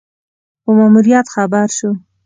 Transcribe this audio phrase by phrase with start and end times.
[0.63, 1.89] په ماموریت خبر شو.